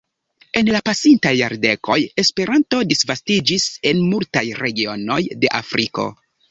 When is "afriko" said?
5.65-6.15